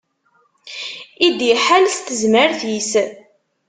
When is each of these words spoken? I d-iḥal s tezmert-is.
I 1.25 1.27
d-iḥal 1.37 1.85
s 1.95 1.97
tezmert-is. 1.99 2.91